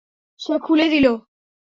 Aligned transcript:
সে 0.39 0.53
খুলে 0.59 0.85
দিলো? 0.89 1.13